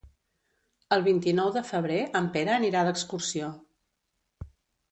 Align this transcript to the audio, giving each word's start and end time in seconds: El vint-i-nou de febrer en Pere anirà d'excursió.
El 0.97 1.03
vint-i-nou 1.07 1.51
de 1.59 1.63
febrer 1.67 1.99
en 2.21 2.31
Pere 2.37 2.55
anirà 2.55 2.83
d'excursió. 2.89 3.53